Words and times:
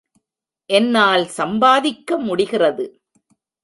என்னால் 0.69 1.25
சம்பாதிக்க 1.27 2.17
முடிகிறது. 2.17 2.85